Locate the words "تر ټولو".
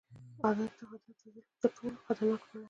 1.61-1.97